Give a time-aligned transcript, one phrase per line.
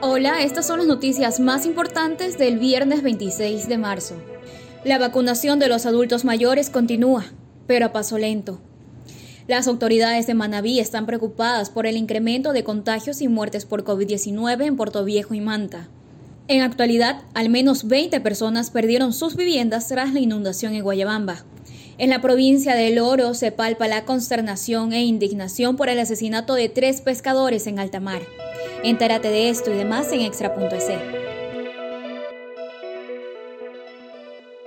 [0.00, 4.14] Hola, estas son las noticias más importantes del viernes 26 de marzo.
[4.84, 7.24] La vacunación de los adultos mayores continúa,
[7.66, 8.60] pero a paso lento.
[9.48, 14.66] Las autoridades de Manabí están preocupadas por el incremento de contagios y muertes por COVID-19
[14.66, 15.88] en Puerto Viejo y Manta.
[16.46, 21.44] En actualidad, al menos 20 personas perdieron sus viviendas tras la inundación en Guayabamba.
[21.98, 26.68] En la provincia del Oro se palpa la consternación e indignación por el asesinato de
[26.68, 28.22] tres pescadores en alta mar.
[28.84, 31.27] Entérate de esto y demás en extra.es.